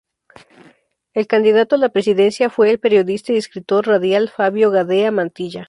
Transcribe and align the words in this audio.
El 1.13 1.27
candidato 1.27 1.75
a 1.75 1.77
la 1.77 1.89
presidencia 1.89 2.49
fue 2.49 2.71
el 2.71 2.79
periodista 2.79 3.33
y 3.33 3.37
escritor 3.37 3.85
radial 3.85 4.29
Fabio 4.29 4.71
Gadea 4.71 5.11
Mantilla. 5.11 5.59